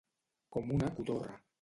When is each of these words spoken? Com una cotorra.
Com 0.55 0.73
una 0.79 0.91
cotorra. 0.99 1.41